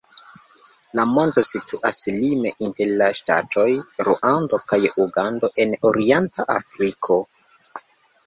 La 0.99 1.03
monto 1.09 1.41
situas 1.47 1.97
lime 2.21 2.51
inter 2.67 2.93
la 3.01 3.09
ŝtatoj 3.19 3.67
Ruando 4.07 4.59
kaj 4.73 4.79
Ugando 5.05 5.49
en 5.65 5.75
orienta 5.91 6.47
Afriko. 6.57 7.19